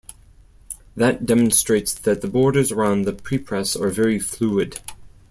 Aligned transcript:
That 0.95 1.27
demonstrates 1.27 1.93
that 1.93 2.21
the 2.21 2.27
borders 2.27 2.71
around 2.71 3.03
the 3.03 3.13
prepress 3.13 3.75
are 3.75 3.91
very 3.91 4.17
fluid. 4.17 4.79